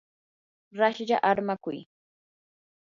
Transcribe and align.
raslla 0.77 1.17
armakuy. 1.29 1.79